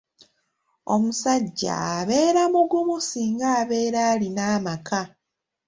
Omusajja 0.93 1.73
abeera 1.97 2.43
mugumu 2.53 2.95
singa 3.09 3.47
abeera 3.61 3.99
alina 4.11 4.43
amaka. 4.55 5.01